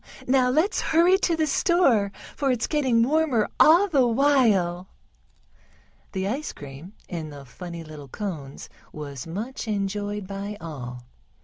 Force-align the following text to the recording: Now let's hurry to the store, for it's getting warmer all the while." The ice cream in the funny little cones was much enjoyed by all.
Now 0.27 0.49
let's 0.49 0.81
hurry 0.81 1.19
to 1.19 1.35
the 1.35 1.45
store, 1.45 2.11
for 2.35 2.49
it's 2.49 2.65
getting 2.65 3.03
warmer 3.03 3.47
all 3.59 3.87
the 3.87 4.07
while." 4.07 4.87
The 6.13 6.27
ice 6.27 6.53
cream 6.53 6.93
in 7.07 7.29
the 7.29 7.45
funny 7.45 7.83
little 7.83 8.07
cones 8.07 8.67
was 8.91 9.27
much 9.27 9.67
enjoyed 9.67 10.25
by 10.25 10.57
all. 10.59 11.03